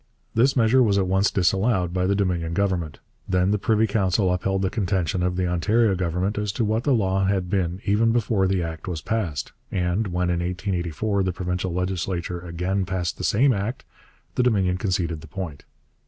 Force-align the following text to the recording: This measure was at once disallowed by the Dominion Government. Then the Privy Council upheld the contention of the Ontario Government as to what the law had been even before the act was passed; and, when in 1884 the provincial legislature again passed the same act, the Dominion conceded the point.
This 0.33 0.55
measure 0.55 0.81
was 0.81 0.97
at 0.97 1.05
once 1.05 1.29
disallowed 1.29 1.93
by 1.93 2.07
the 2.07 2.15
Dominion 2.15 2.55
Government. 2.55 2.97
Then 3.29 3.51
the 3.51 3.59
Privy 3.59 3.85
Council 3.85 4.33
upheld 4.33 4.63
the 4.63 4.71
contention 4.71 5.21
of 5.21 5.35
the 5.35 5.45
Ontario 5.45 5.93
Government 5.93 6.39
as 6.39 6.51
to 6.53 6.65
what 6.65 6.85
the 6.85 6.91
law 6.91 7.25
had 7.25 7.51
been 7.51 7.79
even 7.85 8.11
before 8.11 8.47
the 8.47 8.63
act 8.63 8.87
was 8.87 8.99
passed; 8.99 9.51
and, 9.71 10.07
when 10.07 10.31
in 10.31 10.39
1884 10.39 11.21
the 11.21 11.31
provincial 11.31 11.71
legislature 11.71 12.39
again 12.39 12.83
passed 12.83 13.19
the 13.19 13.23
same 13.23 13.53
act, 13.53 13.85
the 14.33 14.41
Dominion 14.41 14.79
conceded 14.79 15.21
the 15.21 15.27
point. 15.27 15.65